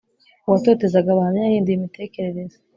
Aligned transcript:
Uwatotezaga 0.45 1.09
Abahamya 1.11 1.41
yahinduye 1.43 1.75
imitekerereze 1.77 2.57